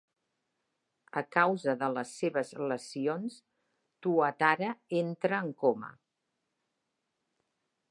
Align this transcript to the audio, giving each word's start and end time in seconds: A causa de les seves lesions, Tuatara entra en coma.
A 1.19 1.21
causa 1.35 1.75
de 1.83 1.89
les 1.97 2.13
seves 2.21 2.53
lesions, 2.71 3.37
Tuatara 4.07 4.73
entra 5.05 5.45
en 5.49 5.55
coma. 5.65 5.93